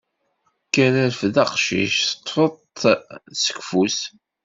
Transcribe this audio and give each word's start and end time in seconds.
Kker, 0.67 0.93
rfed 1.11 1.35
aqcic 1.43 1.93
teṭṭfeḍ-t 2.07 2.79
seg 3.43 3.57
ufus. 3.61 3.99